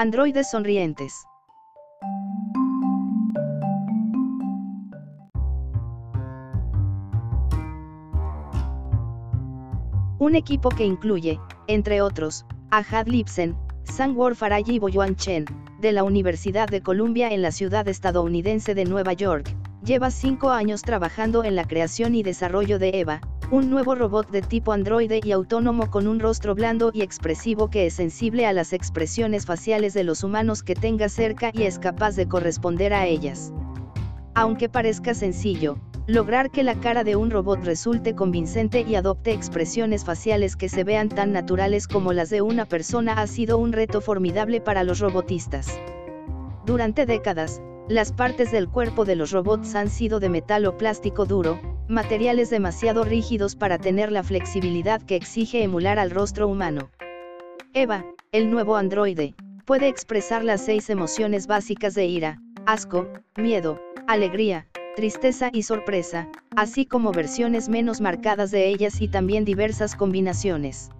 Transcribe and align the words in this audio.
Androides 0.00 0.48
sonrientes. 0.48 1.26
Un 10.20 10.36
equipo 10.36 10.68
que 10.68 10.84
incluye, 10.84 11.40
entre 11.66 12.00
otros, 12.00 12.46
a 12.70 12.78
Had 12.78 13.08
Lipsen, 13.08 13.56
Sangwor 13.82 14.36
Faraji 14.36 14.74
y 14.74 14.78
Boyuan 14.78 15.16
Chen, 15.16 15.46
de 15.80 15.90
la 15.90 16.04
Universidad 16.04 16.68
de 16.68 16.80
Columbia 16.80 17.30
en 17.32 17.42
la 17.42 17.50
ciudad 17.50 17.88
estadounidense 17.88 18.76
de 18.76 18.84
Nueva 18.84 19.14
York, 19.14 19.52
lleva 19.82 20.12
cinco 20.12 20.50
años 20.50 20.82
trabajando 20.82 21.42
en 21.42 21.56
la 21.56 21.64
creación 21.64 22.14
y 22.14 22.22
desarrollo 22.22 22.78
de 22.78 23.00
EVA, 23.00 23.20
un 23.50 23.70
nuevo 23.70 23.94
robot 23.94 24.30
de 24.30 24.42
tipo 24.42 24.72
androide 24.72 25.20
y 25.24 25.32
autónomo 25.32 25.90
con 25.90 26.06
un 26.06 26.20
rostro 26.20 26.54
blando 26.54 26.90
y 26.92 27.00
expresivo 27.00 27.70
que 27.70 27.86
es 27.86 27.94
sensible 27.94 28.44
a 28.44 28.52
las 28.52 28.74
expresiones 28.74 29.46
faciales 29.46 29.94
de 29.94 30.04
los 30.04 30.22
humanos 30.22 30.62
que 30.62 30.74
tenga 30.74 31.08
cerca 31.08 31.50
y 31.54 31.62
es 31.62 31.78
capaz 31.78 32.14
de 32.14 32.28
corresponder 32.28 32.92
a 32.92 33.06
ellas. 33.06 33.50
Aunque 34.34 34.68
parezca 34.68 35.14
sencillo, 35.14 35.78
lograr 36.06 36.50
que 36.50 36.62
la 36.62 36.74
cara 36.74 37.04
de 37.04 37.16
un 37.16 37.30
robot 37.30 37.64
resulte 37.64 38.14
convincente 38.14 38.84
y 38.86 38.96
adopte 38.96 39.32
expresiones 39.32 40.04
faciales 40.04 40.54
que 40.54 40.68
se 40.68 40.84
vean 40.84 41.08
tan 41.08 41.32
naturales 41.32 41.88
como 41.88 42.12
las 42.12 42.28
de 42.28 42.42
una 42.42 42.66
persona 42.66 43.14
ha 43.14 43.26
sido 43.26 43.56
un 43.56 43.72
reto 43.72 44.02
formidable 44.02 44.60
para 44.60 44.84
los 44.84 45.00
robotistas. 45.00 45.80
Durante 46.66 47.06
décadas, 47.06 47.62
las 47.88 48.12
partes 48.12 48.52
del 48.52 48.68
cuerpo 48.68 49.06
de 49.06 49.16
los 49.16 49.30
robots 49.30 49.74
han 49.74 49.88
sido 49.88 50.20
de 50.20 50.28
metal 50.28 50.66
o 50.66 50.76
plástico 50.76 51.24
duro, 51.24 51.58
materiales 51.88 52.50
demasiado 52.50 53.02
rígidos 53.02 53.56
para 53.56 53.78
tener 53.78 54.12
la 54.12 54.22
flexibilidad 54.22 55.00
que 55.00 55.16
exige 55.16 55.62
emular 55.62 55.98
al 55.98 56.10
rostro 56.10 56.46
humano. 56.46 56.90
Eva, 57.72 58.04
el 58.30 58.50
nuevo 58.50 58.76
androide, 58.76 59.34
puede 59.64 59.88
expresar 59.88 60.44
las 60.44 60.62
seis 60.62 60.90
emociones 60.90 61.46
básicas 61.46 61.94
de 61.94 62.04
ira, 62.06 62.42
asco, 62.66 63.08
miedo, 63.36 63.80
alegría, 64.06 64.66
tristeza 64.96 65.48
y 65.52 65.62
sorpresa, 65.62 66.28
así 66.56 66.84
como 66.84 67.12
versiones 67.12 67.70
menos 67.70 68.02
marcadas 68.02 68.50
de 68.50 68.68
ellas 68.68 69.00
y 69.00 69.08
también 69.08 69.46
diversas 69.46 69.94
combinaciones. 69.94 70.90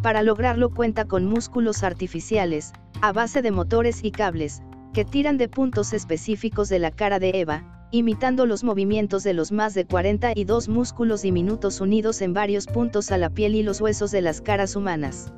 Para 0.00 0.22
lograrlo 0.22 0.70
cuenta 0.70 1.06
con 1.06 1.24
músculos 1.24 1.82
artificiales, 1.82 2.72
a 3.00 3.12
base 3.12 3.42
de 3.42 3.50
motores 3.50 4.04
y 4.04 4.12
cables, 4.12 4.62
que 4.92 5.04
tiran 5.04 5.38
de 5.38 5.48
puntos 5.48 5.92
específicos 5.92 6.68
de 6.68 6.78
la 6.78 6.92
cara 6.92 7.18
de 7.18 7.30
Eva, 7.40 7.83
imitando 7.94 8.44
los 8.44 8.64
movimientos 8.64 9.22
de 9.22 9.34
los 9.34 9.52
más 9.52 9.72
de 9.72 9.84
42 9.84 10.68
músculos 10.68 11.22
diminutos 11.22 11.80
unidos 11.80 12.22
en 12.22 12.34
varios 12.34 12.66
puntos 12.66 13.12
a 13.12 13.18
la 13.18 13.30
piel 13.30 13.54
y 13.54 13.62
los 13.62 13.80
huesos 13.80 14.10
de 14.10 14.20
las 14.20 14.40
caras 14.40 14.74
humanas. 14.74 15.32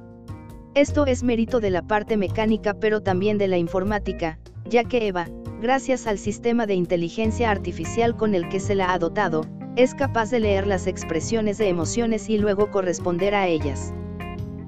Esto 0.75 1.05
es 1.05 1.23
mérito 1.23 1.61
de 1.61 1.69
la 1.69 1.83
parte 1.83 2.17
mecánica 2.17 2.73
pero 2.73 3.03
también 3.03 3.37
de 3.37 3.49
la 3.49 3.59
informática, 3.59 4.39
ya 4.71 4.85
que 4.85 5.07
Eva, 5.07 5.29
gracias 5.61 6.07
al 6.07 6.17
sistema 6.17 6.65
de 6.65 6.73
inteligencia 6.73 7.51
artificial 7.51 8.17
con 8.17 8.35
el 8.35 8.49
que 8.49 8.59
se 8.59 8.75
la 8.75 8.91
ha 8.91 8.99
dotado, 8.99 9.43
es 9.77 9.95
capaz 9.95 10.31
de 10.31 10.41
leer 10.41 10.67
las 10.67 10.87
expresiones 10.87 11.59
de 11.59 11.69
emociones 11.69 12.31
y 12.31 12.39
luego 12.39 12.71
corresponder 12.71 13.35
a 13.35 13.49
ellas. 13.49 13.93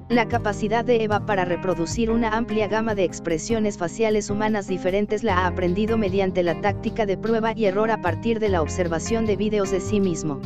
La 0.09 0.27
capacidad 0.27 0.83
de 0.83 1.03
Eva 1.03 1.27
para 1.27 1.45
reproducir 1.45 2.09
una 2.09 2.29
amplia 2.29 2.67
gama 2.67 2.95
de 2.95 3.03
expresiones 3.03 3.77
faciales 3.77 4.31
humanas 4.31 4.67
diferentes 4.67 5.23
la 5.23 5.37
ha 5.37 5.45
aprendido 5.45 5.99
mediante 5.99 6.41
la 6.41 6.59
táctica 6.61 7.05
de 7.05 7.15
prueba 7.15 7.53
y 7.55 7.65
error 7.65 7.91
a 7.91 8.01
partir 8.01 8.39
de 8.39 8.49
la 8.49 8.63
observación 8.63 9.27
de 9.27 9.35
vídeos 9.35 9.69
de 9.69 9.79
sí 9.79 9.99
mismo. 9.99 10.41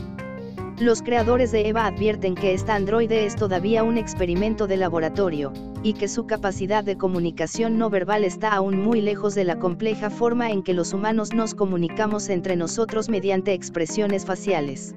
Los 0.80 1.02
creadores 1.02 1.53
de 1.53 1.70
Eva 1.70 1.86
advierten 1.86 2.36
que 2.36 2.53
esta 2.53 2.75
androide 2.75 3.25
es 3.25 3.38
todavía 3.38 3.83
un 3.83 3.97
experimento 3.97 4.67
de 4.67 4.75
laboratorio, 4.75 5.53
y 5.81 5.94
que 5.94 6.09
su 6.09 6.27
capacidad 6.27 6.83
de 6.83 6.98
comunicación 6.98 7.77
no 7.77 7.89
verbal 7.89 8.25
está 8.25 8.52
aún 8.52 8.83
muy 8.83 9.00
lejos 9.00 9.33
de 9.33 9.45
la 9.45 9.59
compleja 9.59 10.09
forma 10.09 10.52
en 10.52 10.61
que 10.64 10.73
los 10.73 10.92
humanos 10.92 11.33
nos 11.33 11.55
comunicamos 11.55 12.27
entre 12.27 12.58
nosotros 12.58 13.08
mediante 13.08 13.54
expresiones 13.54 14.26
faciales. 14.26 14.93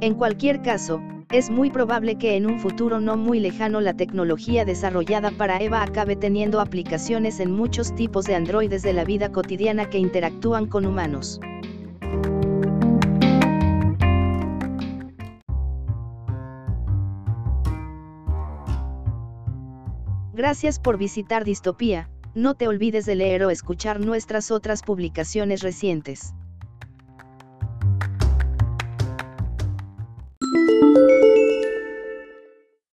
En 0.00 0.14
cualquier 0.14 0.60
caso, 0.60 1.00
es 1.30 1.50
muy 1.50 1.70
probable 1.70 2.16
que 2.16 2.36
en 2.36 2.46
un 2.46 2.60
futuro 2.60 3.00
no 3.00 3.16
muy 3.16 3.40
lejano 3.40 3.80
la 3.80 3.94
tecnología 3.94 4.64
desarrollada 4.64 5.32
para 5.32 5.58
EVA 5.58 5.82
acabe 5.82 6.14
teniendo 6.14 6.60
aplicaciones 6.60 7.40
en 7.40 7.50
muchos 7.50 7.94
tipos 7.94 8.26
de 8.26 8.36
androides 8.36 8.82
de 8.82 8.92
la 8.92 9.04
vida 9.04 9.32
cotidiana 9.32 9.90
que 9.90 9.98
interactúan 9.98 10.66
con 10.66 10.86
humanos. 10.86 11.40
Gracias 20.32 20.78
por 20.78 20.96
visitar 20.96 21.44
Distopía, 21.44 22.08
no 22.34 22.54
te 22.54 22.68
olvides 22.68 23.04
de 23.04 23.16
leer 23.16 23.42
o 23.42 23.50
escuchar 23.50 23.98
nuestras 24.00 24.50
otras 24.50 24.82
publicaciones 24.82 25.62
recientes. 25.62 26.34